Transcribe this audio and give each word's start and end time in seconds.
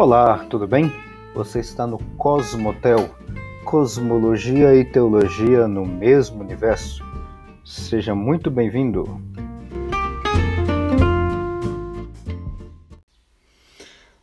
Olá, 0.00 0.44
tudo 0.44 0.64
bem? 0.64 0.92
Você 1.34 1.58
está 1.58 1.84
no 1.84 1.98
Cosmotel, 2.14 3.12
Cosmologia 3.64 4.72
e 4.72 4.84
Teologia 4.84 5.66
no 5.66 5.84
mesmo 5.84 6.40
universo. 6.40 7.02
Seja 7.64 8.14
muito 8.14 8.48
bem-vindo. 8.48 9.20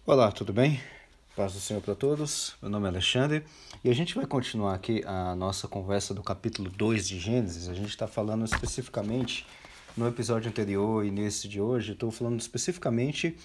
Olá, 0.06 0.32
tudo 0.32 0.54
bem? 0.54 0.80
Paz 1.36 1.52
do 1.52 1.60
Senhor 1.60 1.82
para 1.82 1.94
todos. 1.94 2.56
Meu 2.62 2.72
nome 2.72 2.86
é 2.86 2.90
Alexandre 2.90 3.44
e 3.84 3.90
a 3.90 3.94
gente 3.94 4.16
vai 4.16 4.26
continuar 4.26 4.76
aqui 4.76 5.04
a 5.06 5.36
nossa 5.36 5.68
conversa 5.68 6.14
do 6.14 6.24
capítulo 6.24 6.70
2 6.70 7.06
de 7.06 7.20
Gênesis. 7.20 7.68
A 7.68 7.74
gente 7.74 7.90
está 7.90 8.08
falando 8.08 8.46
especificamente 8.46 9.46
no 9.98 10.08
episódio 10.08 10.48
anterior 10.48 11.04
e 11.04 11.12
nesse 11.12 11.50
de 11.50 11.60
hoje, 11.60 11.92
estou 11.92 12.12
falando 12.12 12.40
especificamente 12.40 13.36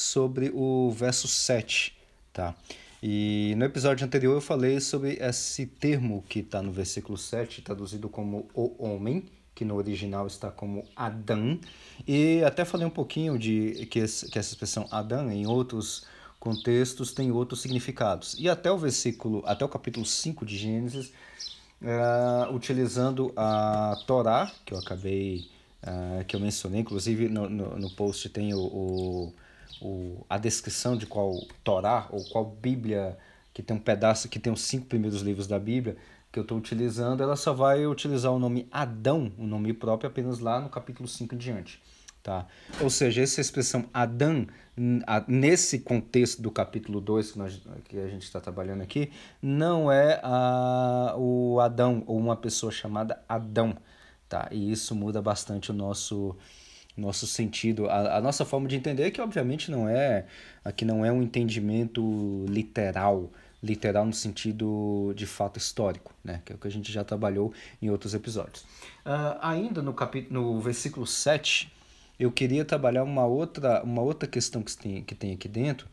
sobre 0.00 0.50
o 0.54 0.90
verso 0.90 1.28
7, 1.28 1.94
tá? 2.32 2.54
E 3.02 3.54
no 3.56 3.66
episódio 3.66 4.04
anterior 4.06 4.34
eu 4.34 4.40
falei 4.40 4.80
sobre 4.80 5.18
esse 5.20 5.66
termo 5.66 6.24
que 6.26 6.40
está 6.40 6.62
no 6.62 6.72
versículo 6.72 7.18
7, 7.18 7.60
traduzido 7.60 8.08
como 8.08 8.48
o 8.54 8.82
homem, 8.82 9.24
que 9.54 9.62
no 9.62 9.76
original 9.76 10.26
está 10.26 10.50
como 10.50 10.84
Adão, 10.96 11.60
e 12.08 12.42
até 12.44 12.64
falei 12.64 12.86
um 12.86 12.90
pouquinho 12.90 13.38
de 13.38 13.86
que, 13.90 13.98
esse, 13.98 14.30
que 14.30 14.38
essa 14.38 14.50
expressão 14.50 14.88
Adão 14.90 15.30
em 15.30 15.46
outros 15.46 16.06
contextos 16.38 17.12
tem 17.12 17.30
outros 17.30 17.60
significados. 17.60 18.34
E 18.38 18.48
até 18.48 18.72
o 18.72 18.78
versículo, 18.78 19.42
até 19.44 19.66
o 19.66 19.68
capítulo 19.68 20.06
5 20.06 20.46
de 20.46 20.56
Gênesis, 20.56 21.12
uh, 21.82 22.54
utilizando 22.54 23.34
a 23.36 24.02
Torá, 24.06 24.50
que 24.64 24.72
eu 24.72 24.78
acabei, 24.78 25.46
uh, 25.82 26.24
que 26.24 26.34
eu 26.34 26.40
mencionei, 26.40 26.80
inclusive 26.80 27.28
no, 27.28 27.50
no, 27.50 27.78
no 27.78 27.90
post 27.90 28.30
tem 28.30 28.54
o, 28.54 28.60
o 28.60 29.34
o, 29.80 30.24
a 30.28 30.38
descrição 30.38 30.96
de 30.96 31.06
qual 31.06 31.32
Torá 31.64 32.06
ou 32.10 32.24
qual 32.24 32.44
Bíblia, 32.44 33.18
que 33.52 33.62
tem 33.62 33.76
um 33.76 33.80
pedaço, 33.80 34.28
que 34.28 34.38
tem 34.38 34.52
os 34.52 34.62
cinco 34.62 34.86
primeiros 34.86 35.22
livros 35.22 35.46
da 35.46 35.58
Bíblia, 35.58 35.96
que 36.32 36.38
eu 36.38 36.42
estou 36.42 36.56
utilizando, 36.56 37.22
ela 37.22 37.36
só 37.36 37.52
vai 37.52 37.86
utilizar 37.86 38.32
o 38.32 38.38
nome 38.38 38.68
Adão, 38.70 39.32
o 39.36 39.46
nome 39.46 39.72
próprio, 39.72 40.08
apenas 40.08 40.38
lá 40.38 40.60
no 40.60 40.68
capítulo 40.68 41.08
5 41.08 41.34
em 41.34 41.38
diante. 41.38 41.82
Tá? 42.22 42.46
Ou 42.82 42.90
seja, 42.90 43.22
essa 43.22 43.40
expressão 43.40 43.86
Adão, 43.94 44.46
nesse 45.26 45.80
contexto 45.80 46.42
do 46.42 46.50
capítulo 46.50 47.00
2 47.00 47.32
que, 47.32 47.38
nós, 47.38 47.60
que 47.84 47.98
a 47.98 48.08
gente 48.08 48.24
está 48.24 48.38
trabalhando 48.38 48.82
aqui, 48.82 49.10
não 49.40 49.90
é 49.90 50.20
a, 50.22 51.14
o 51.16 51.58
Adão 51.60 52.04
ou 52.06 52.18
uma 52.18 52.36
pessoa 52.36 52.70
chamada 52.70 53.22
Adão. 53.26 53.74
Tá? 54.28 54.48
E 54.52 54.70
isso 54.70 54.94
muda 54.94 55.20
bastante 55.22 55.70
o 55.70 55.74
nosso, 55.74 56.36
nosso 57.00 57.26
sentido, 57.26 57.88
a, 57.88 58.18
a, 58.18 58.20
nossa 58.20 58.44
forma 58.44 58.68
de 58.68 58.76
entender, 58.76 59.10
que 59.10 59.20
obviamente 59.20 59.70
não 59.70 59.88
é, 59.88 60.26
aqui 60.64 60.84
não 60.84 61.04
é 61.04 61.10
um 61.10 61.22
entendimento 61.22 62.44
literal, 62.48 63.30
literal 63.62 64.04
no 64.04 64.12
sentido 64.12 65.12
de 65.16 65.26
fato 65.26 65.58
histórico, 65.58 66.14
né? 66.22 66.42
que 66.44 66.52
é 66.52 66.56
o 66.56 66.58
que 66.58 66.68
a 66.68 66.70
gente 66.70 66.92
já 66.92 67.02
trabalhou 67.02 67.52
em 67.80 67.90
outros 67.90 68.14
episódios. 68.14 68.62
Uh, 69.04 69.38
ainda 69.40 69.82
no, 69.82 69.94
no 70.30 70.60
versículo 70.60 71.06
7, 71.06 71.72
eu 72.18 72.30
queria 72.30 72.64
trabalhar 72.64 73.02
uma 73.02 73.26
outra, 73.26 73.82
uma 73.82 74.02
outra 74.02 74.28
questão 74.28 74.62
que 74.62 74.76
tem, 74.76 75.02
que 75.02 75.14
tem 75.14 75.32
aqui 75.32 75.48
dentro, 75.48 75.88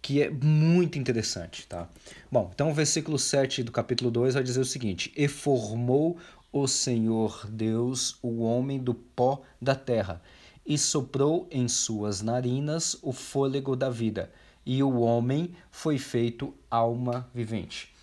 que 0.00 0.22
é 0.22 0.30
muito 0.30 0.98
interessante. 0.98 1.66
Tá? 1.66 1.88
Bom, 2.30 2.50
então 2.54 2.70
o 2.70 2.74
versículo 2.74 3.18
7 3.18 3.62
do 3.62 3.72
capítulo 3.72 4.10
2 4.10 4.34
vai 4.34 4.42
dizer 4.42 4.60
o 4.60 4.64
seguinte: 4.64 5.12
E 5.16 5.28
formou 5.28 6.16
o 6.52 6.66
Senhor 6.66 7.46
Deus 7.50 8.18
o 8.22 8.42
homem 8.42 8.78
do 8.78 8.94
pó 8.94 9.42
da 9.60 9.74
terra 9.74 10.22
e 10.66 10.76
soprou 10.76 11.46
em 11.50 11.68
suas 11.68 12.20
narinas 12.20 12.98
o 13.02 13.12
fôlego 13.12 13.76
da 13.76 13.88
vida, 13.88 14.32
e 14.64 14.82
o 14.82 15.00
homem 15.00 15.54
foi 15.70 15.98
feito 15.98 16.52
alma 16.70 17.30
vivente. 17.32 17.94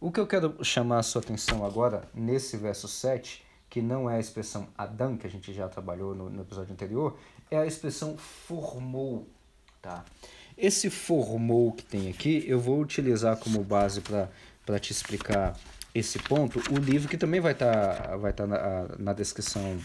O 0.00 0.10
que 0.10 0.20
eu 0.20 0.26
quero 0.26 0.62
chamar 0.64 0.98
a 0.98 1.02
sua 1.02 1.20
atenção 1.20 1.64
agora, 1.64 2.08
nesse 2.14 2.56
verso 2.56 2.88
7, 2.88 3.42
que 3.68 3.80
não 3.80 4.10
é 4.10 4.16
a 4.16 4.20
expressão 4.20 4.68
Adão, 4.76 5.16
que 5.16 5.26
a 5.26 5.30
gente 5.30 5.52
já 5.52 5.68
trabalhou 5.68 6.14
no, 6.14 6.28
no 6.28 6.42
episódio 6.42 6.72
anterior, 6.72 7.18
é 7.50 7.58
a 7.58 7.66
expressão 7.66 8.16
formou. 8.16 9.26
Tá? 9.80 10.04
Esse 10.56 10.90
formou 10.90 11.72
que 11.72 11.84
tem 11.84 12.08
aqui, 12.08 12.44
eu 12.46 12.58
vou 12.58 12.80
utilizar 12.80 13.36
como 13.36 13.62
base 13.62 14.00
para 14.00 14.78
te 14.78 14.92
explicar 14.92 15.58
esse 15.94 16.18
ponto, 16.18 16.60
o 16.72 16.78
livro 16.78 17.08
que 17.08 17.16
também 17.16 17.40
vai 17.40 17.52
estar 17.52 17.96
tá, 17.96 18.16
vai 18.16 18.32
tá 18.32 18.46
na, 18.46 18.88
na 18.98 19.12
descrição 19.12 19.78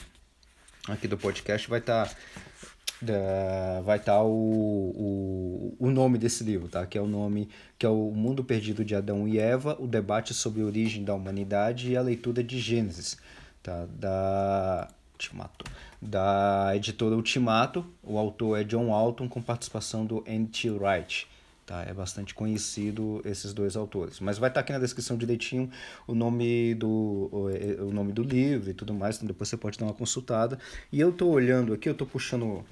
aqui 0.88 1.08
do 1.08 1.18
podcast 1.18 1.70
vai 1.70 1.80
estar 1.80 2.08
tá, 2.08 3.82
vai 3.84 3.98
estar 3.98 4.14
tá 4.14 4.24
o, 4.24 5.76
o, 5.80 5.88
o 5.88 5.92
nome 5.92 6.18
desse 6.18 6.44
livro, 6.44 6.68
tá? 6.68 6.86
Que 6.86 6.98
é 6.98 7.02
o 7.02 7.08
nome 7.08 7.50
que 7.78 7.86
é 7.86 7.90
o 7.90 8.12
Mundo 8.12 8.44
Perdido 8.44 8.84
de 8.86 8.96
Adão 8.96 9.28
e 9.28 9.40
Eva, 9.40 9.76
o 9.80 9.88
debate 9.88 10.34
sobre 10.34 10.62
a 10.62 10.66
origem 10.66 11.04
da 11.04 11.14
humanidade 11.14 11.92
e 11.92 11.98
a 11.98 12.02
leitura 12.02 12.44
de 12.44 12.60
Gênesis, 12.60 13.18
tá? 13.62 13.86
Da 13.98 14.88
Ultimato, 15.14 15.66
da 16.02 16.74
editora 16.76 17.16
Ultimato. 17.16 17.86
O 18.04 18.18
autor 18.18 18.60
é 18.60 18.64
John 18.64 18.94
Alton 18.94 19.28
com 19.28 19.42
participação 19.42 20.06
do 20.06 20.24
N.T. 20.26 20.72
Wright. 20.72 21.28
Tá? 21.66 21.82
É 21.84 21.94
bastante 21.94 22.36
conhecido 22.36 23.22
esses 23.26 23.52
dois 23.52 23.76
autores. 23.76 24.20
Mas 24.20 24.38
vai 24.38 24.50
estar 24.50 24.60
aqui 24.60 24.72
na 24.72 24.78
descrição 24.78 25.18
direitinho 25.18 25.72
o 26.06 26.14
nome 26.14 26.76
do, 26.76 27.30
o, 27.32 27.50
é, 27.50 27.82
o 27.82 27.92
nome 27.92 28.14
do 28.14 28.22
livro 28.22 28.70
e 28.70 28.74
tudo 28.74 28.94
mais, 28.94 29.16
então 29.16 29.26
depois 29.28 29.50
você 29.50 29.58
pode 29.58 29.80
dar 29.80 29.86
uma 29.86 29.94
consultada. 29.94 30.60
E 30.92 31.00
eu 31.00 31.10
estou 31.10 31.32
olhando 31.32 31.74
aqui, 31.74 31.90
eu 31.90 31.94
estou 31.94 32.06
puxando 32.06 32.64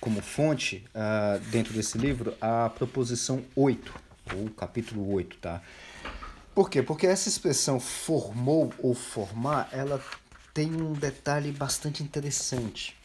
como 0.00 0.20
fonte 0.20 0.84
uh, 0.90 1.38
dentro 1.50 1.72
desse 1.72 1.96
livro 1.96 2.34
a 2.40 2.68
proposição 2.68 3.42
8, 3.54 3.94
ou 4.36 4.50
capítulo 4.50 5.12
8, 5.12 5.38
tá? 5.38 5.62
Por 6.54 6.68
quê? 6.68 6.82
Porque 6.82 7.06
essa 7.06 7.28
expressão 7.28 7.80
formou 7.80 8.72
ou 8.78 8.94
formar, 8.94 9.68
ela 9.72 10.02
tem 10.52 10.74
um 10.74 10.92
detalhe 10.92 11.50
bastante 11.52 12.02
interessante. 12.02 12.96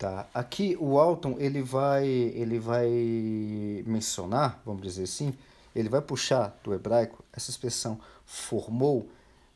Tá. 0.00 0.26
Aqui 0.32 0.78
o 0.80 0.98
Alton 0.98 1.36
ele 1.38 1.60
vai 1.60 2.06
ele 2.08 2.58
vai 2.58 2.88
mencionar, 3.86 4.58
vamos 4.64 4.80
dizer 4.80 5.02
assim, 5.02 5.34
ele 5.76 5.90
vai 5.90 6.00
puxar 6.00 6.58
do 6.64 6.72
hebraico 6.72 7.22
essa 7.34 7.50
expressão 7.50 8.00
formou 8.24 9.06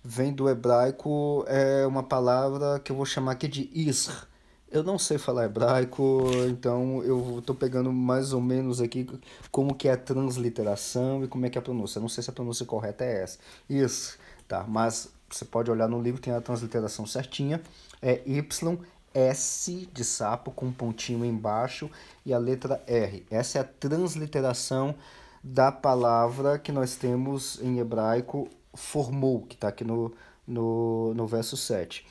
vem 0.04 0.34
do 0.34 0.46
hebraico 0.46 1.46
é 1.48 1.86
uma 1.86 2.02
palavra 2.02 2.78
que 2.78 2.92
eu 2.92 2.96
vou 2.96 3.06
chamar 3.06 3.32
aqui 3.32 3.48
de 3.48 3.70
isr. 3.72 4.28
Eu 4.70 4.82
não 4.82 4.98
sei 4.98 5.16
falar 5.16 5.46
hebraico, 5.46 6.24
então 6.50 7.02
eu 7.04 7.38
estou 7.38 7.54
pegando 7.56 7.90
mais 7.90 8.34
ou 8.34 8.40
menos 8.42 8.82
aqui 8.82 9.08
como 9.50 9.74
que 9.74 9.88
é 9.88 9.92
a 9.92 9.96
transliteração 9.96 11.24
e 11.24 11.28
como 11.28 11.46
é 11.46 11.48
que 11.48 11.56
é 11.56 11.60
a 11.60 11.62
pronúncia. 11.62 11.98
Eu 11.98 12.02
não 12.02 12.08
sei 12.10 12.22
se 12.22 12.28
a 12.28 12.34
pronúncia 12.34 12.66
correta 12.66 13.02
é 13.02 13.22
essa. 13.22 13.38
Isr, 13.70 14.18
tá? 14.46 14.66
Mas 14.68 15.08
você 15.30 15.46
pode 15.46 15.70
olhar 15.70 15.88
no 15.88 16.02
livro, 16.02 16.20
tem 16.20 16.34
a 16.34 16.40
transliteração 16.40 17.06
certinha. 17.06 17.62
É 18.02 18.20
Y 18.26 18.78
S 19.14 19.88
de 19.92 20.04
sapo 20.04 20.50
com 20.50 20.66
um 20.66 20.72
pontinho 20.72 21.24
embaixo 21.24 21.88
e 22.26 22.34
a 22.34 22.38
letra 22.38 22.82
R. 22.86 23.24
Essa 23.30 23.58
é 23.58 23.60
a 23.60 23.64
transliteração 23.64 24.94
da 25.42 25.70
palavra 25.70 26.58
que 26.58 26.72
nós 26.72 26.96
temos 26.96 27.60
em 27.62 27.78
hebraico 27.78 28.48
formou, 28.74 29.42
que 29.42 29.54
está 29.54 29.68
aqui 29.68 29.84
no, 29.84 30.12
no, 30.46 31.14
no 31.14 31.26
verso 31.26 31.56
7. 31.56 32.06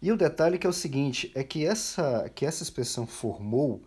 E 0.00 0.12
o 0.12 0.16
detalhe 0.16 0.58
que 0.58 0.66
é 0.66 0.70
o 0.70 0.72
seguinte, 0.72 1.30
é 1.34 1.42
que 1.42 1.64
essa, 1.64 2.30
que 2.34 2.46
essa 2.46 2.62
expressão 2.62 3.06
formou, 3.06 3.82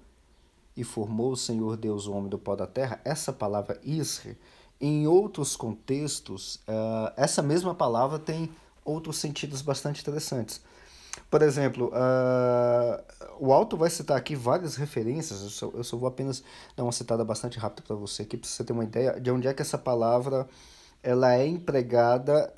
e 0.76 0.84
formou 0.84 1.34
o 1.34 1.38
Senhor 1.38 1.76
Deus 1.76 2.08
o 2.08 2.14
homem 2.14 2.30
do 2.30 2.40
pó 2.40 2.56
da 2.56 2.66
terra, 2.66 3.02
essa 3.03 3.34
palavra 3.34 3.80
Isre, 3.84 4.38
em 4.80 5.06
outros 5.06 5.56
contextos, 5.56 6.56
uh, 6.68 7.12
essa 7.16 7.42
mesma 7.42 7.76
palavra 7.76 8.18
tem 8.18 8.50
outros 8.84 9.18
sentidos 9.18 9.62
bastante 9.62 10.02
interessantes. 10.02 10.62
Por 11.29 11.41
exemplo, 11.41 11.88
uh, 11.94 13.03
o 13.40 13.53
Alto 13.53 13.78
vai 13.78 13.90
citar 13.90 14.17
aqui 14.17 14.35
várias 14.35 14.75
referências, 14.75 15.41
eu 15.41 15.49
só, 15.49 15.72
eu 15.73 15.84
só 15.84 15.97
vou 15.97 16.08
apenas 16.08 16.43
dar 16.75 16.84
uma 16.84 16.91
citada 16.91 17.23
bastante 17.23 17.58
rápida 17.58 17.84
para 17.87 17.96
você 17.96 18.23
aqui, 18.23 18.37
para 18.37 18.49
você 18.49 18.63
ter 18.63 18.73
uma 18.73 18.84
ideia 18.84 19.19
de 19.19 19.31
onde 19.31 19.47
é 19.47 19.53
que 19.53 19.61
essa 19.61 19.78
palavra 19.78 20.47
ela 21.02 21.34
é 21.34 21.47
empregada 21.47 22.53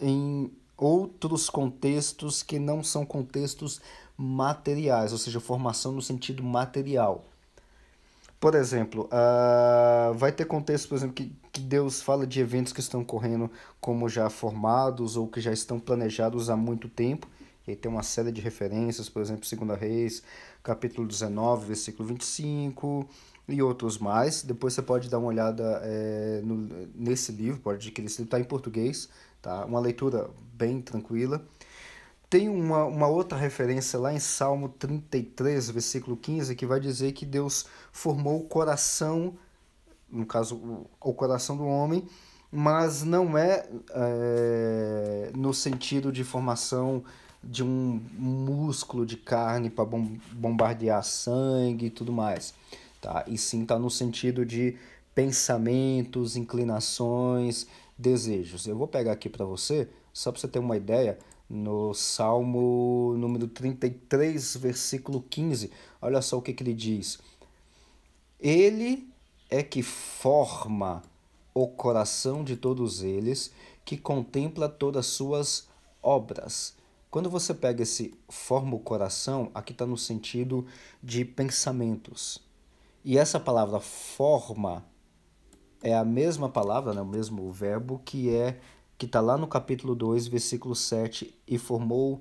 em 0.00 0.50
outros 0.76 1.50
contextos 1.50 2.42
que 2.42 2.58
não 2.58 2.84
são 2.84 3.04
contextos 3.04 3.80
materiais, 4.16 5.12
ou 5.12 5.18
seja, 5.18 5.40
formação 5.40 5.92
no 5.92 6.02
sentido 6.02 6.42
material. 6.42 7.24
Por 8.38 8.54
exemplo, 8.54 9.08
uh, 9.12 10.14
vai 10.14 10.30
ter 10.30 10.44
contextos, 10.44 10.88
por 10.88 10.94
exemplo, 10.94 11.14
que, 11.14 11.32
que 11.52 11.60
Deus 11.60 12.00
fala 12.00 12.26
de 12.26 12.40
eventos 12.40 12.72
que 12.72 12.80
estão 12.80 13.02
correndo 13.04 13.50
como 13.80 14.08
já 14.08 14.30
formados 14.30 15.16
ou 15.16 15.26
que 15.26 15.40
já 15.40 15.52
estão 15.52 15.80
planejados 15.80 16.48
há 16.48 16.56
muito 16.56 16.88
tempo 16.88 17.26
e 17.68 17.72
aí 17.72 17.76
tem 17.76 17.90
uma 17.90 18.02
série 18.02 18.32
de 18.32 18.40
referências, 18.40 19.10
por 19.10 19.20
exemplo, 19.20 19.44
2 19.46 19.78
Reis, 19.78 20.22
capítulo 20.62 21.06
19, 21.06 21.66
versículo 21.66 22.08
25 22.08 23.06
e 23.46 23.62
outros 23.62 23.98
mais. 23.98 24.42
Depois 24.42 24.72
você 24.72 24.80
pode 24.80 25.10
dar 25.10 25.18
uma 25.18 25.28
olhada 25.28 25.78
é, 25.84 26.40
no, 26.42 26.66
nesse 26.94 27.30
livro, 27.30 27.60
pode 27.60 27.86
adquirir 27.86 28.06
esse 28.06 28.22
livro, 28.22 28.28
está 28.28 28.40
em 28.40 28.44
português, 28.44 29.10
tá? 29.42 29.66
uma 29.66 29.80
leitura 29.80 30.30
bem 30.54 30.80
tranquila. 30.80 31.44
Tem 32.30 32.48
uma, 32.48 32.84
uma 32.84 33.06
outra 33.06 33.36
referência 33.36 33.98
lá 33.98 34.14
em 34.14 34.18
Salmo 34.18 34.70
33, 34.70 35.68
versículo 35.68 36.16
15, 36.16 36.54
que 36.56 36.64
vai 36.64 36.80
dizer 36.80 37.12
que 37.12 37.26
Deus 37.26 37.66
formou 37.92 38.40
o 38.40 38.44
coração 38.44 39.36
no 40.10 40.24
caso, 40.24 40.56
o, 40.56 40.90
o 41.02 41.12
coração 41.12 41.54
do 41.54 41.66
homem, 41.66 42.06
mas 42.50 43.02
não 43.02 43.36
é, 43.36 43.68
é 43.90 45.30
no 45.36 45.52
sentido 45.52 46.10
de 46.10 46.24
formação 46.24 47.04
de 47.42 47.62
um 47.62 48.00
músculo 48.18 49.06
de 49.06 49.16
carne 49.16 49.70
para 49.70 49.84
bombardear 50.32 51.02
sangue 51.04 51.86
e 51.86 51.90
tudo 51.90 52.12
mais, 52.12 52.54
tá? 53.00 53.24
E 53.26 53.38
sim 53.38 53.62
está 53.62 53.78
no 53.78 53.90
sentido 53.90 54.44
de 54.44 54.76
pensamentos, 55.14 56.36
inclinações, 56.36 57.66
desejos. 57.96 58.66
Eu 58.66 58.76
vou 58.76 58.86
pegar 58.86 59.12
aqui 59.12 59.28
para 59.28 59.44
você, 59.44 59.88
só 60.12 60.30
para 60.30 60.40
você 60.40 60.48
ter 60.48 60.58
uma 60.58 60.76
ideia, 60.76 61.18
no 61.48 61.94
Salmo 61.94 63.14
número 63.16 63.48
33, 63.48 64.56
versículo 64.56 65.22
15. 65.22 65.70
Olha 66.00 66.20
só 66.20 66.38
o 66.38 66.42
que, 66.42 66.52
que 66.52 66.62
ele 66.62 66.74
diz. 66.74 67.18
Ele 68.38 69.08
é 69.50 69.62
que 69.62 69.82
forma 69.82 71.02
o 71.54 71.66
coração 71.66 72.44
de 72.44 72.56
todos 72.56 73.02
eles, 73.02 73.50
que 73.84 73.96
contempla 73.96 74.68
todas 74.68 75.06
as 75.06 75.12
suas 75.12 75.68
obras. 76.02 76.77
Quando 77.10 77.30
você 77.30 77.54
pega 77.54 77.82
esse 77.82 78.14
forma 78.28 78.74
o 78.74 78.80
coração, 78.80 79.50
aqui 79.54 79.72
está 79.72 79.86
no 79.86 79.96
sentido 79.96 80.66
de 81.02 81.24
pensamentos. 81.24 82.46
E 83.04 83.16
essa 83.16 83.40
palavra 83.40 83.80
forma 83.80 84.84
é 85.82 85.96
a 85.96 86.04
mesma 86.04 86.48
palavra, 86.48 86.92
né, 86.92 87.00
o 87.00 87.06
mesmo 87.06 87.50
verbo 87.50 88.00
que 88.04 88.34
é 88.34 88.60
que 88.98 89.06
está 89.06 89.20
lá 89.20 89.38
no 89.38 89.46
capítulo 89.46 89.94
2, 89.94 90.26
versículo 90.26 90.74
7, 90.74 91.32
e 91.46 91.56
formou, 91.56 92.20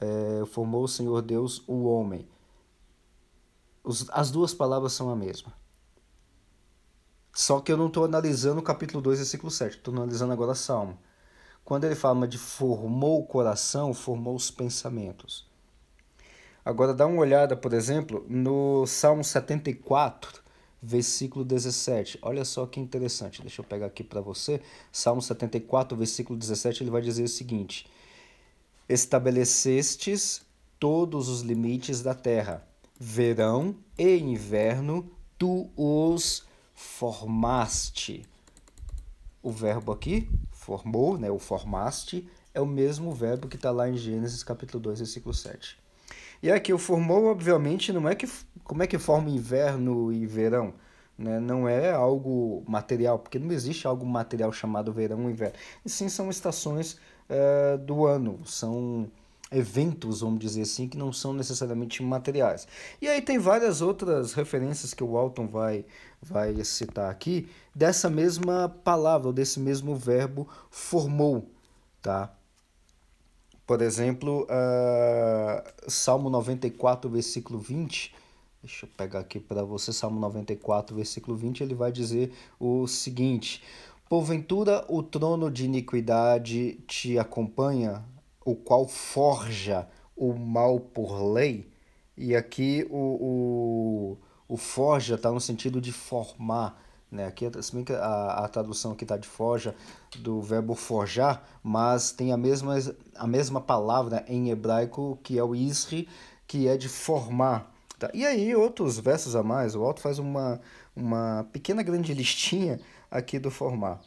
é, 0.00 0.46
formou 0.46 0.84
o 0.84 0.88
Senhor 0.88 1.20
Deus 1.20 1.62
o 1.68 1.84
homem. 1.84 2.26
Os, 3.84 4.08
as 4.10 4.30
duas 4.30 4.54
palavras 4.54 4.94
são 4.94 5.10
a 5.10 5.14
mesma. 5.14 5.52
Só 7.34 7.60
que 7.60 7.70
eu 7.70 7.76
não 7.76 7.88
estou 7.88 8.06
analisando 8.06 8.60
o 8.60 8.62
capítulo 8.62 9.02
2, 9.02 9.18
versículo 9.18 9.50
7, 9.50 9.76
estou 9.76 9.94
analisando 9.94 10.32
agora 10.32 10.54
Salmo. 10.54 10.98
Quando 11.70 11.84
ele 11.84 11.94
fala 11.94 12.26
de 12.26 12.36
formou 12.36 13.20
o 13.20 13.24
coração, 13.24 13.94
formou 13.94 14.34
os 14.34 14.50
pensamentos. 14.50 15.46
Agora 16.64 16.92
dá 16.92 17.06
uma 17.06 17.20
olhada, 17.20 17.56
por 17.56 17.72
exemplo, 17.72 18.26
no 18.28 18.84
Salmo 18.88 19.22
74, 19.22 20.42
versículo 20.82 21.44
17. 21.44 22.18
Olha 22.22 22.44
só 22.44 22.66
que 22.66 22.80
interessante. 22.80 23.40
Deixa 23.40 23.60
eu 23.60 23.64
pegar 23.64 23.86
aqui 23.86 24.02
para 24.02 24.20
você. 24.20 24.60
Salmo 24.90 25.22
74, 25.22 25.96
versículo 25.96 26.36
17, 26.36 26.82
ele 26.82 26.90
vai 26.90 27.02
dizer 27.02 27.22
o 27.22 27.28
seguinte: 27.28 27.86
Estabelecestes 28.88 30.42
todos 30.76 31.28
os 31.28 31.42
limites 31.42 32.02
da 32.02 32.16
terra, 32.16 32.66
verão 32.98 33.76
e 33.96 34.18
inverno, 34.18 35.08
tu 35.38 35.70
os 35.76 36.44
formaste. 36.74 38.26
O 39.40 39.52
verbo 39.52 39.92
aqui, 39.92 40.28
formou, 40.60 41.16
né, 41.16 41.30
o 41.30 41.38
formaste, 41.38 42.28
é 42.52 42.60
o 42.60 42.66
mesmo 42.66 43.12
verbo 43.12 43.48
que 43.48 43.56
está 43.56 43.70
lá 43.70 43.88
em 43.88 43.96
Gênesis 43.96 44.42
capítulo 44.42 44.82
2, 44.82 44.98
versículo 44.98 45.34
7. 45.34 45.78
E 46.42 46.50
aqui 46.50 46.70
o 46.72 46.78
formou, 46.78 47.26
obviamente, 47.26 47.92
não 47.92 48.06
é 48.06 48.14
que 48.14 48.28
como 48.62 48.82
é 48.82 48.86
que 48.86 48.98
forma 48.98 49.30
inverno 49.30 50.12
e 50.12 50.26
verão, 50.26 50.74
né? 51.16 51.40
Não 51.40 51.66
é 51.66 51.90
algo 51.90 52.62
material, 52.68 53.18
porque 53.18 53.38
não 53.38 53.50
existe 53.52 53.86
algo 53.86 54.04
material 54.04 54.52
chamado 54.52 54.92
verão 54.92 55.28
e 55.28 55.32
inverno. 55.32 55.56
E 55.84 55.88
sim 55.88 56.10
são 56.10 56.28
estações 56.28 56.98
uh, 57.28 57.78
do 57.78 58.04
ano, 58.06 58.40
são 58.44 59.10
eventos, 59.50 60.20
vamos 60.20 60.38
dizer 60.38 60.62
assim, 60.62 60.88
que 60.88 60.96
não 60.96 61.12
são 61.12 61.32
necessariamente 61.32 62.02
materiais. 62.02 62.68
E 63.00 63.08
aí 63.08 63.20
tem 63.20 63.38
várias 63.38 63.80
outras 63.80 64.32
referências 64.32 64.94
que 64.94 65.02
o 65.02 65.12
Walton 65.12 65.46
vai, 65.46 65.84
vai 66.22 66.62
citar 66.64 67.10
aqui, 67.10 67.48
dessa 67.74 68.08
mesma 68.08 68.68
palavra, 68.68 69.32
desse 69.32 69.58
mesmo 69.58 69.96
verbo 69.96 70.48
formou, 70.70 71.50
tá? 72.00 72.32
Por 73.66 73.82
exemplo, 73.82 74.46
uh, 74.46 75.90
Salmo 75.90 76.28
94, 76.28 77.08
versículo 77.08 77.58
20, 77.58 78.14
deixa 78.62 78.84
eu 78.84 78.90
pegar 78.96 79.20
aqui 79.20 79.38
para 79.38 79.62
você, 79.62 79.92
Salmo 79.92 80.18
94, 80.20 80.94
versículo 80.94 81.36
20, 81.36 81.62
ele 81.62 81.74
vai 81.74 81.92
dizer 81.92 82.32
o 82.58 82.88
seguinte, 82.88 83.62
Porventura 84.10 84.84
o 84.88 85.04
trono 85.04 85.48
de 85.48 85.64
iniquidade 85.64 86.80
te 86.88 87.16
acompanha, 87.16 88.02
o 88.50 88.56
qual 88.56 88.86
forja 88.88 89.88
o 90.16 90.34
mal 90.34 90.80
por 90.80 91.22
lei. 91.32 91.70
E 92.16 92.34
aqui 92.34 92.86
o, 92.90 94.18
o, 94.48 94.54
o 94.54 94.56
forja 94.56 95.14
está 95.14 95.30
no 95.30 95.40
sentido 95.40 95.80
de 95.80 95.92
formar. 95.92 96.82
Né? 97.10 97.26
Aqui, 97.26 97.50
se 97.62 97.74
bem 97.74 97.84
que 97.84 97.92
a, 97.92 98.44
a 98.44 98.48
tradução 98.48 98.92
aqui 98.92 99.04
está 99.04 99.16
de 99.16 99.26
forja, 99.26 99.74
do 100.18 100.40
verbo 100.42 100.74
forjar, 100.74 101.42
mas 101.62 102.12
tem 102.12 102.32
a 102.32 102.36
mesma, 102.36 102.74
a 103.16 103.26
mesma 103.26 103.60
palavra 103.60 104.24
em 104.28 104.50
hebraico 104.50 105.18
que 105.22 105.38
é 105.38 105.42
o 105.42 105.54
isri, 105.54 106.08
que 106.46 106.68
é 106.68 106.76
de 106.76 106.88
formar. 106.88 107.72
Tá? 107.98 108.10
E 108.12 108.26
aí, 108.26 108.54
outros 108.54 108.98
versos 108.98 109.34
a 109.36 109.42
mais, 109.42 109.74
o 109.74 109.82
Alto 109.82 110.00
faz 110.00 110.18
uma, 110.18 110.60
uma 110.94 111.46
pequena 111.52 111.82
grande 111.82 112.12
listinha 112.12 112.80
aqui 113.10 113.38
do 113.38 113.50
formar. 113.50 114.00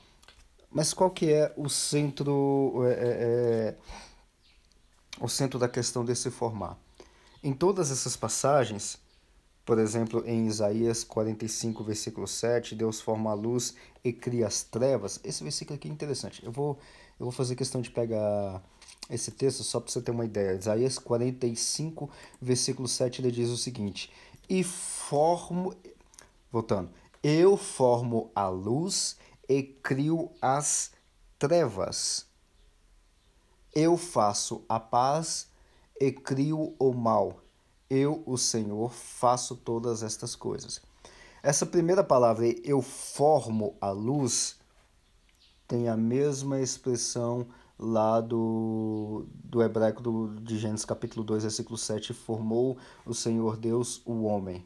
Mas 0.71 0.93
qual 0.93 1.09
que 1.09 1.31
é 1.31 1.53
o 1.55 1.69
centro... 1.69 2.83
É, 2.85 2.91
é, 2.91 2.95
é 2.95 3.75
o 5.19 5.27
centro 5.27 5.59
da 5.59 5.69
questão 5.69 6.03
desse 6.03 6.29
formar. 6.29 6.77
Em 7.43 7.53
todas 7.53 7.91
essas 7.91 8.15
passagens, 8.15 8.97
por 9.65 9.79
exemplo, 9.79 10.23
em 10.25 10.47
Isaías 10.47 11.03
45, 11.03 11.83
versículo 11.83 12.27
7, 12.27 12.75
Deus 12.75 12.99
forma 12.99 13.31
a 13.31 13.33
luz 13.33 13.75
e 14.03 14.11
cria 14.11 14.47
as 14.47 14.61
trevas. 14.63 15.19
Esse 15.23 15.43
versículo 15.43 15.75
aqui 15.77 15.87
é 15.87 15.91
interessante. 15.91 16.43
Eu 16.43 16.51
vou, 16.51 16.77
eu 17.19 17.25
vou 17.25 17.31
fazer 17.31 17.55
questão 17.55 17.81
de 17.81 17.89
pegar 17.89 18.61
esse 19.09 19.31
texto 19.31 19.63
só 19.63 19.79
para 19.79 19.91
você 19.91 20.01
ter 20.01 20.11
uma 20.11 20.25
ideia. 20.25 20.57
Isaías 20.57 20.97
45, 20.99 22.09
versículo 22.41 22.87
7, 22.87 23.21
ele 23.21 23.31
diz 23.31 23.49
o 23.49 23.57
seguinte: 23.57 24.11
E 24.49 24.63
formo. 24.63 25.73
Voltando. 26.51 26.89
Eu 27.23 27.55
formo 27.55 28.31
a 28.35 28.49
luz 28.49 29.17
e 29.47 29.63
crio 29.63 30.29
as 30.41 30.91
trevas. 31.39 32.25
Eu 33.75 33.97
faço 33.97 34.63
a 34.69 34.79
paz 34.79 35.47
e 35.99 36.11
crio 36.11 36.75
o 36.77 36.93
mal. 36.93 37.41
Eu, 37.89 38.23
o 38.25 38.37
Senhor, 38.37 38.91
faço 38.91 39.55
todas 39.55 40.03
estas 40.03 40.35
coisas. 40.35 40.81
Essa 41.41 41.65
primeira 41.65 42.03
palavra, 42.03 42.45
eu 42.63 42.81
formo 42.81 43.75
a 43.81 43.91
luz, 43.91 44.57
tem 45.67 45.89
a 45.89 45.97
mesma 45.97 46.61
expressão 46.61 47.47
lá 47.77 48.21
do, 48.21 49.25
do 49.43 49.61
hebraico 49.61 50.01
do, 50.01 50.35
de 50.41 50.57
Gênesis 50.57 50.85
capítulo 50.85 51.23
2, 51.23 51.43
versículo 51.43 51.77
7, 51.77 52.13
formou 52.13 52.77
o 53.05 53.13
Senhor 53.13 53.57
Deus 53.57 54.01
o 54.05 54.23
homem. 54.23 54.65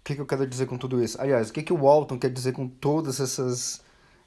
O 0.00 0.04
que, 0.04 0.14
que 0.14 0.20
eu 0.20 0.26
quero 0.26 0.46
dizer 0.46 0.66
com 0.66 0.78
tudo 0.78 1.02
isso? 1.02 1.20
Aliás, 1.20 1.50
o 1.50 1.52
que, 1.52 1.62
que 1.62 1.72
o 1.72 1.82
Walton 1.82 2.18
quer 2.18 2.30
dizer 2.30 2.52
com 2.52 2.68
todas 2.68 3.20
essas 3.20 3.82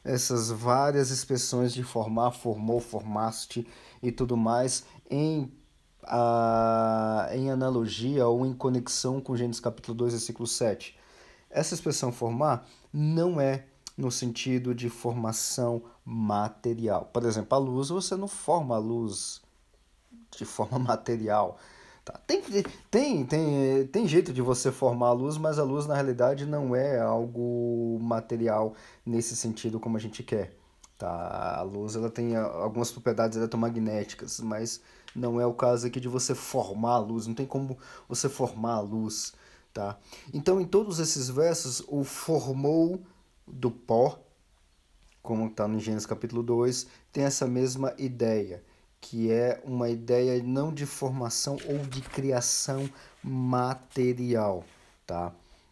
essas 0.10 0.50
várias 0.50 1.12
expressões 1.12 1.72
de 1.72 1.84
formar, 1.84 2.32
formou, 2.32 2.80
formaste 2.80 3.68
e 4.02 4.12
tudo 4.12 4.36
mais 4.36 4.84
em, 5.10 5.52
a, 6.04 7.30
em 7.32 7.52
analogia 7.52 8.28
ou 8.28 8.44
em 8.44 8.54
conexão 8.54 9.22
com 9.22 9.38
Gênesis 9.38 9.60
capítulo 9.60 9.96
2, 9.96 10.14
versículo 10.14 10.48
7. 10.48 10.98
Essa 11.48 11.76
expressão 11.76 12.12
formar 12.12 12.68
não 12.92 13.40
é 13.40 13.66
no 13.96 14.10
sentido 14.12 14.74
de 14.74 14.90
formação 14.90 15.84
material. 16.04 17.10
Por 17.14 17.24
exemplo, 17.24 17.56
a 17.56 17.60
luz, 17.60 17.90
você 17.90 18.16
não 18.16 18.28
forma 18.28 18.76
a 18.76 18.80
luz 18.80 19.42
de 20.36 20.44
forma 20.44 20.80
material. 20.80 21.60
Tá. 22.10 22.20
Tem, 22.26 22.42
tem, 22.90 23.24
tem, 23.24 23.88
tem 23.88 24.08
jeito 24.08 24.34
de 24.34 24.42
você 24.42 24.72
formar 24.72 25.10
a 25.10 25.14
luz, 25.14 25.38
mas 25.38 25.60
a 25.60 25.64
luz 25.64 25.86
na 25.86 25.94
realidade 25.94 26.44
não 26.44 26.76
é 26.76 27.00
algo 27.00 28.00
material 28.02 28.74
nesse 29.06 29.36
sentido 29.36 29.80
como 29.80 29.96
a 29.96 30.00
gente 30.00 30.24
quer. 30.24 30.56
Tá? 30.98 31.58
A 31.58 31.62
luz 31.62 31.96
ela 31.96 32.10
tem 32.10 32.36
algumas 32.36 32.92
propriedades 32.92 33.38
eletromagnéticas, 33.38 34.40
mas 34.40 34.82
não 35.16 35.40
é 35.40 35.46
o 35.46 35.54
caso 35.54 35.86
aqui 35.86 36.00
de 36.00 36.08
você 36.08 36.34
formar 36.34 36.94
a 36.94 37.00
luz, 37.00 37.28
não 37.28 37.36
tem 37.36 37.46
como 37.46 37.78
você 38.08 38.28
formar 38.28 38.74
a 38.74 38.82
luz. 38.82 39.34
Tá? 39.72 39.96
Então, 40.34 40.60
em 40.60 40.66
todos 40.66 41.00
esses 41.00 41.30
versos, 41.30 41.84
o 41.88 42.04
formou 42.04 43.04
do 43.48 43.70
pó, 43.70 44.20
como 45.22 45.46
está 45.46 45.68
no 45.68 45.80
Gênesis 45.80 46.08
capítulo 46.08 46.42
2, 46.42 46.88
tem 47.14 47.24
essa 47.24 47.46
mesma 47.46 47.94
ideia 48.00 48.64
que 49.02 49.32
é 49.32 49.62
uma 49.64 49.90
ideia 49.90 50.42
não 50.44 50.74
de 50.74 50.86
formação 50.86 51.58
ou 51.68 51.78
de 51.80 52.02
criação 52.02 52.90
material, 53.24 54.64
tá? 55.06 55.32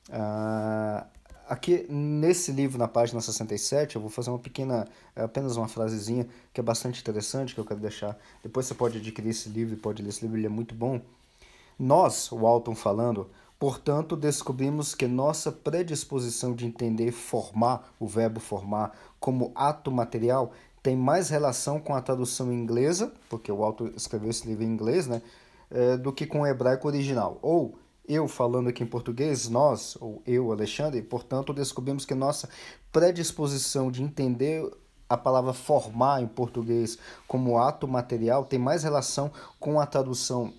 Ah, 0.10 1.06
aqui 1.48 1.86
nesse 1.90 2.52
livro, 2.52 2.78
na 2.78 2.88
página 2.88 3.20
67, 3.20 3.96
eu 3.96 4.02
vou 4.02 4.10
fazer 4.10 4.30
uma 4.30 4.40
pequena, 4.40 4.88
apenas 5.16 5.58
uma 5.58 5.68
frasezinha 5.68 6.28
que 6.54 6.60
é 6.60 6.64
bastante 6.64 7.02
interessante, 7.02 7.54
que 7.54 7.60
eu 7.60 7.66
quero 7.66 7.80
deixar. 7.80 8.18
Depois 8.42 8.66
você 8.66 8.74
pode 8.74 8.98
adquirir 8.98 9.30
esse 9.30 9.50
livro, 9.50 9.76
pode 9.78 10.02
ler 10.02 10.10
esse 10.10 10.22
livro, 10.22 10.38
ele 10.38 10.48
é 10.48 10.50
muito 10.50 10.74
bom. 10.74 11.02
Nós, 11.78 12.32
o 12.32 12.48
Alton 12.48 12.76
falando, 12.76 13.30
Portanto, 13.60 14.16
descobrimos 14.16 14.94
que 14.94 15.08
nossa 15.08 15.52
predisposição 15.52 16.54
de 16.54 16.68
entender 16.68 17.12
formar, 17.12 17.92
o 18.00 18.06
verbo 18.06 18.40
formar, 18.40 18.96
como 19.20 19.52
ato 19.56 19.92
material, 19.92 20.54
tem 20.88 20.96
mais 20.96 21.28
relação 21.28 21.82
com 21.82 21.94
a 21.94 22.02
tradução 22.02 22.50
inglesa, 22.50 23.12
porque 23.28 23.52
o 23.52 23.62
autor 23.62 23.92
escreveu 23.94 24.30
esse 24.30 24.48
livro 24.48 24.64
em 24.64 24.68
inglês, 24.68 25.06
né, 25.06 25.22
é, 25.70 25.98
do 25.98 26.14
que 26.14 26.26
com 26.26 26.44
o 26.44 26.48
hebraico 26.48 26.88
original. 26.88 27.38
Ou 27.42 27.78
eu 28.08 28.26
falando 28.26 28.70
aqui 28.70 28.86
em 28.86 28.88
português, 28.88 29.50
nós, 29.50 29.98
ou 30.00 30.22
eu, 30.26 30.50
Alexandre, 30.50 31.02
portanto, 31.02 31.54
descobrimos 31.54 32.06
que 32.06 32.16
nossa 32.16 32.48
predisposição 32.90 33.92
de 33.92 34.02
entender 34.02 34.66
a 35.10 35.18
palavra 35.18 35.52
formar 35.52 36.22
em 36.22 36.28
português 36.28 36.98
como 37.28 37.58
ato 37.58 37.86
material 37.86 38.46
tem 38.46 38.58
mais 38.58 38.84
relação 38.84 39.30
com 39.60 39.82
a 39.82 39.86
tradução 39.86 40.54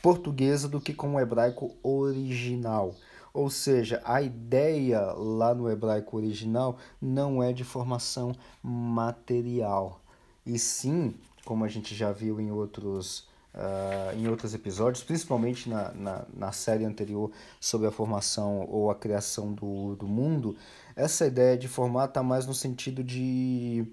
portuguesa 0.00 0.66
do 0.66 0.80
que 0.80 0.94
com 0.94 1.16
o 1.16 1.20
hebraico 1.20 1.70
original. 1.82 2.94
Ou 3.36 3.50
seja, 3.50 4.00
a 4.02 4.22
ideia 4.22 4.98
lá 5.12 5.54
no 5.54 5.70
hebraico 5.70 6.16
original 6.16 6.78
não 6.98 7.42
é 7.42 7.52
de 7.52 7.64
formação 7.64 8.34
material. 8.62 10.00
E 10.46 10.58
sim, 10.58 11.14
como 11.44 11.62
a 11.62 11.68
gente 11.68 11.94
já 11.94 12.10
viu 12.10 12.40
em 12.40 12.50
outros, 12.50 13.28
uh, 13.54 14.16
em 14.16 14.26
outros 14.26 14.54
episódios, 14.54 15.04
principalmente 15.04 15.68
na, 15.68 15.92
na, 15.92 16.24
na, 16.34 16.50
série 16.50 16.86
anterior 16.86 17.30
sobre 17.60 17.86
a 17.86 17.90
formação 17.90 18.66
ou 18.70 18.90
a 18.90 18.94
criação 18.94 19.52
do, 19.52 19.96
do 19.96 20.06
mundo, 20.06 20.56
essa 20.96 21.26
ideia 21.26 21.58
de 21.58 21.68
formar 21.68 22.06
está 22.06 22.22
mais 22.22 22.46
no 22.46 22.54
sentido 22.54 23.04
de, 23.04 23.86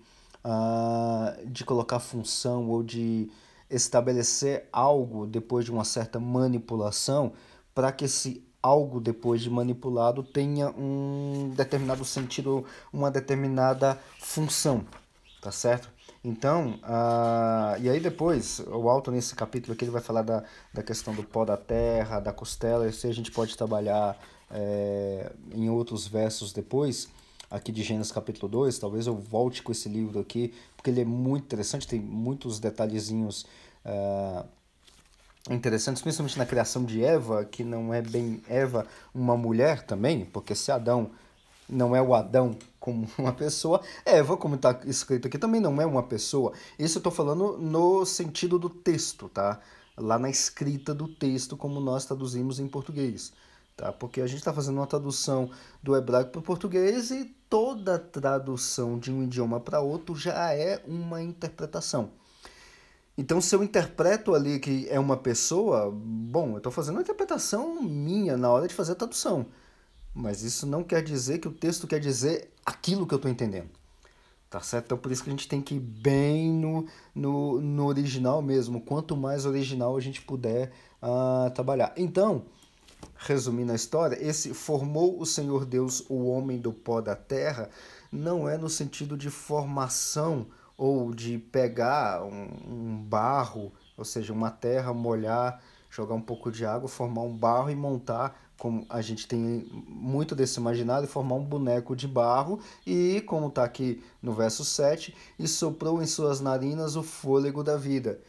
uh, 0.45 1.45
de 1.47 1.65
colocar 1.65 1.99
função 1.99 2.69
ou 2.69 2.81
de 2.81 3.29
estabelecer 3.69 4.69
algo 4.71 5.27
depois 5.27 5.65
de 5.65 5.71
uma 5.71 5.83
certa 5.83 6.17
manipulação 6.17 7.33
para 7.75 7.91
que 7.91 8.05
esse 8.05 8.41
algo 8.63 9.01
depois 9.01 9.41
de 9.41 9.49
manipulado 9.49 10.23
tenha 10.23 10.69
um 10.69 11.51
determinado 11.53 12.05
sentido, 12.05 12.65
uma 12.93 13.11
determinada 13.11 13.99
função, 14.19 14.85
tá 15.41 15.51
certo? 15.51 15.91
Então, 16.23 16.79
uh, 16.83 17.77
e 17.81 17.89
aí 17.89 17.99
depois, 17.99 18.61
o 18.65 18.89
Alto 18.89 19.11
nesse 19.11 19.35
capítulo 19.35 19.73
aqui 19.73 19.83
ele 19.83 19.91
vai 19.91 20.01
falar 20.01 20.21
da, 20.21 20.45
da 20.73 20.81
questão 20.81 21.13
do 21.13 21.21
pó 21.21 21.43
da 21.43 21.57
terra, 21.57 22.21
da 22.21 22.31
costela, 22.31 22.87
isso 22.87 23.05
a 23.05 23.11
gente 23.11 23.29
pode 23.29 23.57
trabalhar 23.57 24.17
é, 24.49 25.33
em 25.51 25.69
outros 25.69 26.07
versos 26.07 26.53
depois, 26.53 27.09
aqui 27.51 27.73
de 27.73 27.83
Gênesis 27.83 28.13
capítulo 28.13 28.47
2, 28.49 28.79
talvez 28.79 29.05
eu 29.05 29.15
volte 29.17 29.61
com 29.61 29.73
esse 29.73 29.89
livro 29.89 30.21
aqui, 30.21 30.53
porque 30.77 30.89
ele 30.89 31.01
é 31.01 31.05
muito 31.05 31.43
interessante, 31.43 31.85
tem 31.85 31.99
muitos 31.99 32.57
detalhezinhos 32.57 33.45
uh, 33.85 34.47
interessantes, 35.49 36.01
principalmente 36.01 36.37
na 36.37 36.45
criação 36.45 36.85
de 36.85 37.03
Eva, 37.03 37.43
que 37.43 37.63
não 37.63 37.93
é 37.93 38.01
bem 38.01 38.41
Eva 38.47 38.87
uma 39.13 39.35
mulher 39.35 39.85
também, 39.85 40.25
porque 40.25 40.55
se 40.55 40.71
Adão 40.71 41.11
não 41.67 41.95
é 41.95 42.01
o 42.01 42.13
Adão 42.13 42.57
como 42.79 43.07
uma 43.17 43.33
pessoa, 43.33 43.81
Eva, 44.05 44.37
como 44.37 44.55
está 44.55 44.79
escrito 44.85 45.27
aqui, 45.27 45.37
também 45.37 45.61
não 45.61 45.81
é 45.81 45.85
uma 45.85 46.03
pessoa. 46.03 46.53
Isso 46.77 46.97
eu 46.97 46.99
estou 46.99 47.11
falando 47.11 47.57
no 47.57 48.05
sentido 48.05 48.57
do 48.57 48.69
texto, 48.69 49.29
tá? 49.29 49.59
Lá 49.97 50.17
na 50.17 50.29
escrita 50.29 50.93
do 50.93 51.07
texto, 51.07 51.55
como 51.55 51.79
nós 51.79 52.05
traduzimos 52.05 52.59
em 52.59 52.67
português. 52.67 53.31
Tá? 53.75 53.91
Porque 53.91 54.21
a 54.21 54.27
gente 54.27 54.39
está 54.39 54.53
fazendo 54.53 54.77
uma 54.77 54.87
tradução 54.87 55.49
do 55.81 55.95
hebraico 55.95 56.31
para 56.31 56.39
o 56.39 56.43
português 56.43 57.09
e 57.09 57.25
toda 57.49 57.97
tradução 57.97 58.99
de 58.99 59.11
um 59.11 59.23
idioma 59.23 59.59
para 59.59 59.81
outro 59.81 60.15
já 60.15 60.53
é 60.53 60.81
uma 60.87 61.21
interpretação. 61.21 62.11
Então, 63.17 63.39
se 63.39 63.55
eu 63.55 63.63
interpreto 63.63 64.33
ali 64.33 64.59
que 64.59 64.87
é 64.89 64.99
uma 64.99 65.15
pessoa, 65.15 65.91
bom, 65.93 66.53
eu 66.53 66.57
estou 66.57 66.71
fazendo 66.71 66.95
uma 66.95 67.01
interpretação 67.01 67.81
minha 67.81 68.35
na 68.35 68.49
hora 68.49 68.67
de 68.67 68.73
fazer 68.73 68.93
a 68.93 68.95
tradução. 68.95 69.45
Mas 70.13 70.41
isso 70.41 70.65
não 70.65 70.83
quer 70.83 71.03
dizer 71.03 71.39
que 71.39 71.47
o 71.47 71.51
texto 71.51 71.87
quer 71.87 71.99
dizer 71.99 72.51
aquilo 72.65 73.05
que 73.05 73.13
eu 73.13 73.17
estou 73.17 73.29
entendendo. 73.29 73.69
Tá 74.49 74.59
certo? 74.61 74.85
Então, 74.85 74.97
por 74.97 75.11
isso 75.11 75.23
que 75.23 75.29
a 75.29 75.33
gente 75.33 75.47
tem 75.47 75.61
que 75.61 75.75
ir 75.75 75.79
bem 75.79 76.51
no, 76.51 76.85
no, 77.13 77.61
no 77.61 77.85
original 77.85 78.41
mesmo. 78.41 78.81
Quanto 78.81 79.15
mais 79.17 79.45
original 79.45 79.95
a 79.95 79.99
gente 79.99 80.21
puder 80.21 80.71
uh, 81.01 81.49
trabalhar. 81.51 81.93
Então, 81.97 82.45
resumindo 83.15 83.71
a 83.71 83.75
história, 83.75 84.17
esse 84.23 84.53
formou 84.53 85.19
o 85.19 85.25
Senhor 85.25 85.65
Deus 85.65 86.03
o 86.09 86.27
homem 86.27 86.59
do 86.59 86.71
pó 86.71 87.01
da 87.01 87.15
terra 87.15 87.69
não 88.11 88.47
é 88.47 88.57
no 88.57 88.69
sentido 88.69 89.17
de 89.17 89.29
formação 89.29 90.45
ou 90.77 91.13
de 91.13 91.37
pegar 91.37 92.23
um, 92.23 92.49
um 92.67 92.97
barro, 92.97 93.71
ou 93.97 94.05
seja, 94.05 94.33
uma 94.33 94.49
terra, 94.49 94.93
molhar, 94.93 95.61
jogar 95.89 96.15
um 96.15 96.21
pouco 96.21 96.51
de 96.51 96.65
água, 96.65 96.89
formar 96.89 97.21
um 97.21 97.35
barro 97.35 97.69
e 97.69 97.75
montar, 97.75 98.39
como 98.57 98.85
a 98.89 99.01
gente 99.01 99.27
tem 99.27 99.67
muito 99.87 100.35
desse 100.35 100.59
imaginado, 100.59 101.07
formar 101.07 101.35
um 101.35 101.43
boneco 101.43 101.95
de 101.95 102.07
barro, 102.07 102.59
e 102.85 103.21
como 103.21 103.47
está 103.47 103.63
aqui 103.63 104.03
no 104.21 104.33
verso 104.33 104.65
7, 104.65 105.15
e 105.37 105.47
soprou 105.47 106.01
em 106.01 106.07
suas 106.07 106.39
narinas 106.39 106.95
o 106.95 107.03
fôlego 107.03 107.63
da 107.63 107.77
vida. 107.77 108.19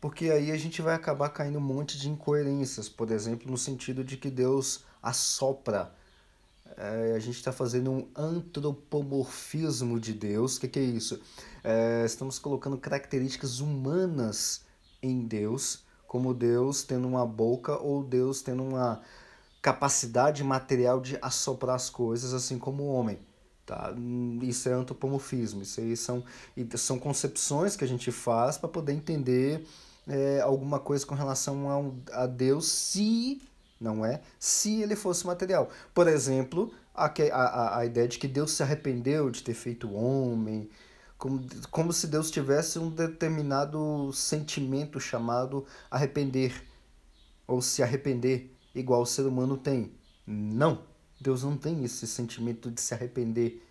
Porque 0.00 0.30
aí 0.30 0.50
a 0.50 0.56
gente 0.56 0.82
vai 0.82 0.94
acabar 0.94 1.30
caindo 1.30 1.58
um 1.58 1.62
monte 1.62 1.98
de 1.98 2.10
incoerências, 2.10 2.88
por 2.88 3.10
exemplo, 3.10 3.50
no 3.50 3.56
sentido 3.56 4.04
de 4.04 4.16
que 4.16 4.30
Deus 4.30 4.84
assopra 5.02 5.94
é, 6.76 7.14
a 7.14 7.18
gente 7.18 7.36
está 7.36 7.52
fazendo 7.52 7.90
um 7.90 8.08
antropomorfismo 8.16 10.00
de 10.00 10.12
Deus. 10.12 10.56
O 10.56 10.60
que, 10.60 10.68
que, 10.68 10.78
é 10.78 10.82
isso? 10.82 11.20
É, 11.62 12.02
estamos 12.04 12.38
colocando 12.38 12.76
características 12.78 13.60
humanas 13.60 14.62
em 15.02 15.22
Deus, 15.26 15.84
como 16.06 16.34
Deus 16.34 16.82
tendo 16.82 17.06
uma 17.06 17.26
boca 17.26 17.78
ou 17.78 18.02
Deus 18.02 18.42
tendo 18.42 18.62
uma 18.62 19.02
capacidade 19.62 20.42
material 20.42 21.00
de 21.00 21.18
assoprar 21.22 21.76
as 21.76 21.88
coisas, 21.88 22.34
assim 22.34 22.58
como 22.58 22.82
o 22.82 22.92
homem. 22.92 23.18
Tá? 23.64 23.94
Isso 24.42 24.68
é 24.68 24.72
antropomorfismo, 24.72 25.62
isso 25.62 25.80
aí 25.80 25.96
são, 25.96 26.22
são 26.76 26.98
concepções 26.98 27.76
que 27.76 27.84
a 27.84 27.88
gente 27.88 28.12
faz 28.12 28.58
para 28.58 28.68
poder 28.68 28.92
entender 28.92 29.66
é, 30.06 30.40
alguma 30.42 30.78
coisa 30.78 31.06
com 31.06 31.14
relação 31.14 32.02
a, 32.12 32.24
a 32.24 32.26
Deus 32.26 32.66
se 32.68 33.40
não 33.84 34.04
é? 34.04 34.22
Se 34.38 34.80
ele 34.82 34.96
fosse 34.96 35.26
material. 35.26 35.68
Por 35.92 36.08
exemplo, 36.08 36.72
a, 36.94 37.06
a, 37.06 37.78
a 37.78 37.86
ideia 37.86 38.08
de 38.08 38.18
que 38.18 38.26
Deus 38.26 38.52
se 38.52 38.62
arrependeu 38.62 39.30
de 39.30 39.42
ter 39.42 39.52
feito 39.54 39.92
homem, 39.92 40.70
como, 41.18 41.46
como 41.70 41.92
se 41.92 42.06
Deus 42.06 42.30
tivesse 42.30 42.78
um 42.78 42.88
determinado 42.88 44.10
sentimento 44.12 44.98
chamado 44.98 45.66
arrepender, 45.90 46.64
ou 47.46 47.60
se 47.60 47.82
arrepender, 47.82 48.50
igual 48.74 49.02
o 49.02 49.06
ser 49.06 49.26
humano 49.26 49.58
tem. 49.58 49.92
Não, 50.26 50.82
Deus 51.20 51.44
não 51.44 51.56
tem 51.56 51.84
esse 51.84 52.06
sentimento 52.06 52.70
de 52.70 52.80
se 52.80 52.94
arrepender 52.94 53.62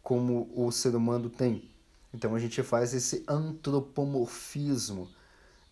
como 0.00 0.48
o 0.54 0.70
ser 0.70 0.94
humano 0.94 1.28
tem. 1.28 1.68
Então 2.12 2.34
a 2.34 2.38
gente 2.38 2.62
faz 2.62 2.94
esse 2.94 3.24
antropomorfismo 3.26 5.08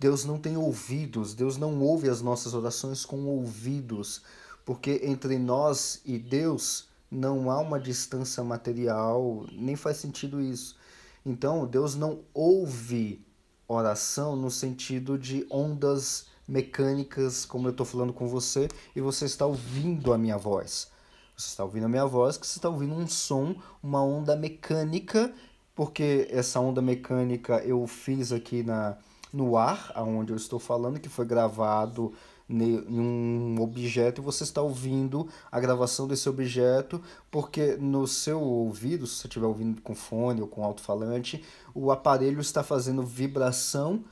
Deus 0.02 0.24
não 0.24 0.36
tem 0.36 0.56
ouvidos, 0.56 1.32
Deus 1.32 1.56
não 1.56 1.80
ouve 1.80 2.10
as 2.10 2.20
nossas 2.20 2.54
orações 2.54 3.04
com 3.04 3.24
ouvidos, 3.24 4.20
porque 4.64 5.00
entre 5.04 5.38
nós 5.38 6.02
e 6.04 6.18
Deus 6.18 6.88
não 7.08 7.48
há 7.48 7.60
uma 7.60 7.78
distância 7.78 8.42
material, 8.42 9.46
nem 9.52 9.76
faz 9.76 9.98
sentido 9.98 10.40
isso. 10.40 10.76
Então, 11.24 11.68
Deus 11.68 11.94
não 11.94 12.18
ouve 12.34 13.24
oração 13.68 14.34
no 14.34 14.50
sentido 14.50 15.16
de 15.16 15.46
ondas 15.48 16.26
mecânicas, 16.48 17.44
como 17.44 17.68
eu 17.68 17.70
estou 17.70 17.86
falando 17.86 18.12
com 18.12 18.26
você, 18.26 18.66
e 18.96 19.00
você 19.00 19.26
está 19.26 19.46
ouvindo 19.46 20.12
a 20.12 20.18
minha 20.18 20.36
voz. 20.36 20.90
Você 21.36 21.46
está 21.46 21.62
ouvindo 21.62 21.86
a 21.86 21.88
minha 21.88 22.06
voz, 22.06 22.36
que 22.36 22.44
você 22.44 22.58
está 22.58 22.68
ouvindo 22.68 22.92
um 22.92 23.06
som, 23.06 23.54
uma 23.80 24.02
onda 24.02 24.34
mecânica, 24.34 25.32
porque 25.76 26.26
essa 26.28 26.58
onda 26.58 26.82
mecânica 26.82 27.62
eu 27.64 27.86
fiz 27.86 28.32
aqui 28.32 28.64
na, 28.64 28.98
no 29.32 29.56
ar, 29.56 29.90
aonde 29.94 30.32
eu 30.32 30.36
estou 30.36 30.58
falando, 30.58 31.00
que 31.00 31.08
foi 31.08 31.24
gravado 31.24 32.12
em 32.48 33.00
um 33.00 33.60
objeto 33.60 34.20
e 34.20 34.24
você 34.24 34.44
está 34.44 34.60
ouvindo 34.60 35.28
a 35.50 35.58
gravação 35.58 36.06
desse 36.06 36.28
objeto, 36.28 37.00
porque 37.30 37.76
no 37.76 38.06
seu 38.06 38.40
ouvido, 38.40 39.06
se 39.06 39.16
você 39.16 39.26
estiver 39.26 39.46
ouvindo 39.46 39.80
com 39.80 39.94
fone 39.94 40.40
ou 40.42 40.46
com 40.46 40.62
alto-falante, 40.62 41.42
o 41.74 41.90
aparelho 41.90 42.40
está 42.40 42.62
fazendo 42.62 43.02
vibração 43.02 44.04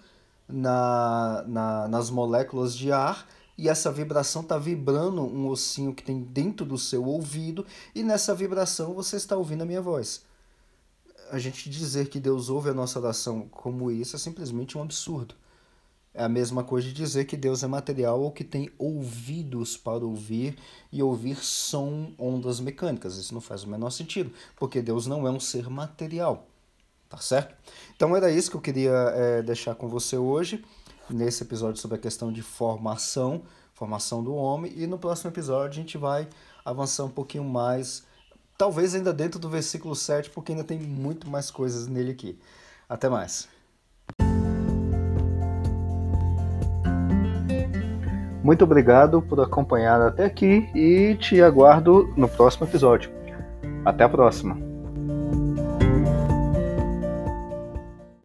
na, 0.49 1.45
na, 1.47 1.89
nas 1.89 2.11
moléculas 2.11 2.75
de 2.75 2.91
ar 2.91 3.27
e 3.59 3.69
essa 3.69 3.93
vibração 3.93 4.41
está 4.43 4.57
vibrando 4.57 5.21
um 5.23 5.49
ossinho 5.49 5.95
que 5.95 6.03
tem 6.03 6.21
dentro 6.23 6.65
do 6.65 6.79
seu 6.79 7.05
ouvido 7.05 7.67
e 7.95 8.03
nessa 8.03 8.35
vibração 8.35 8.95
você 8.95 9.17
está 9.17 9.37
ouvindo 9.37 9.62
a 9.62 9.67
minha 9.67 9.83
voz 9.83 10.23
a 11.30 11.38
gente 11.38 11.68
dizer 11.68 12.08
que 12.08 12.20
Deus 12.20 12.49
ouve 12.49 12.70
a 12.70 12.75
nossa 12.75 12.99
oração 12.99 13.49
como 13.50 13.90
isso 13.90 14.16
é 14.16 14.18
simplesmente 14.18 14.76
um 14.76 14.82
absurdo. 14.82 15.34
É 16.12 16.25
a 16.25 16.28
mesma 16.28 16.64
coisa 16.64 16.88
de 16.88 16.92
dizer 16.92 17.25
que 17.25 17.37
Deus 17.37 17.62
é 17.62 17.68
material 17.68 18.20
ou 18.20 18.32
que 18.32 18.42
tem 18.42 18.70
ouvidos 18.76 19.76
para 19.76 20.04
ouvir 20.04 20.58
e 20.90 21.02
ouvir 21.02 21.37
som, 21.37 22.12
ondas 22.18 22.58
mecânicas. 22.58 23.16
Isso 23.16 23.32
não 23.32 23.40
faz 23.40 23.62
o 23.62 23.68
menor 23.68 23.90
sentido, 23.90 24.32
porque 24.56 24.82
Deus 24.82 25.06
não 25.06 25.26
é 25.26 25.30
um 25.30 25.38
ser 25.38 25.70
material. 25.70 26.46
Tá 27.08 27.18
certo? 27.18 27.54
Então 27.94 28.16
era 28.16 28.30
isso 28.30 28.50
que 28.50 28.56
eu 28.56 28.60
queria 28.60 28.90
é, 28.90 29.42
deixar 29.42 29.75
com 29.75 29.88
você 29.88 30.16
hoje, 30.16 30.64
nesse 31.08 31.42
episódio 31.42 31.80
sobre 31.80 31.96
a 31.96 32.00
questão 32.00 32.32
de 32.32 32.42
formação 32.42 33.42
formação 33.80 34.22
do 34.22 34.34
homem, 34.34 34.70
e 34.76 34.87
no 34.87 34.99
próximo 34.99 35.30
episódio 35.30 35.80
a 35.80 35.82
gente 35.82 35.96
vai 35.96 36.28
avançar 36.62 37.04
um 37.04 37.08
pouquinho 37.08 37.44
mais, 37.44 38.04
talvez 38.61 38.95
ainda 38.95 39.11
dentro 39.11 39.40
do 39.40 39.49
versículo 39.49 39.97
7, 39.97 40.29
porque 40.29 40.52
ainda 40.52 40.62
tem 40.62 40.79
muito 40.79 41.26
mais 41.31 41.50
coisas 41.50 41.87
nele 41.87 42.11
aqui. 42.11 42.38
Até 42.87 43.09
mais. 43.09 43.49
Muito 48.45 48.62
obrigado 48.62 49.23
por 49.23 49.40
acompanhar 49.40 50.02
até 50.02 50.26
aqui 50.26 50.69
e 50.75 51.17
te 51.19 51.40
aguardo 51.40 52.12
no 52.19 52.29
próximo 52.29 52.67
episódio. 52.67 53.11
Até 53.83 54.05
a 54.05 54.09
próxima! 54.11 54.70